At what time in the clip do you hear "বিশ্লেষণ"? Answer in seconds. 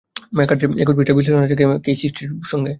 1.17-1.41